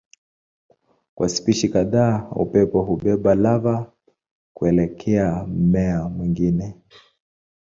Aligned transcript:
Kwa 1.15 1.29
spishi 1.29 1.69
kadhaa 1.69 2.27
upepo 2.31 2.81
hubeba 2.81 3.35
lava 3.35 3.91
kuelekea 4.53 5.43
mmea 5.47 6.03
mwingine. 6.09 6.75